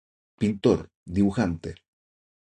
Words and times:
Pintor, 0.39 0.79
dibujante. 1.15 1.71